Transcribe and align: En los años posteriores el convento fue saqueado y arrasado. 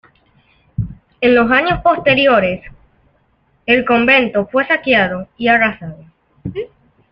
En 1.21 1.35
los 1.35 1.51
años 1.51 1.83
posteriores 1.83 2.63
el 3.67 3.85
convento 3.85 4.47
fue 4.51 4.65
saqueado 4.65 5.27
y 5.37 5.47
arrasado. 5.47 6.03